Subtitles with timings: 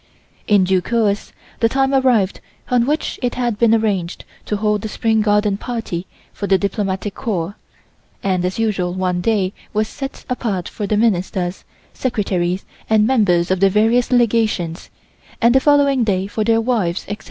[0.47, 4.87] In due course the time arrived on which it had been arranged to hold the
[4.89, 7.55] Spring Garden Party for the Diplomatic Corps,
[8.23, 13.59] and as usual one day was set apart for the Ministers, Secretaries and members of
[13.59, 14.89] the various Legations,
[15.39, 17.17] and the following day for their wives, etc.